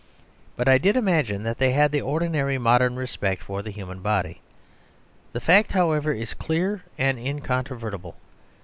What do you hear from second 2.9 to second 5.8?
respect for the human body. The fact,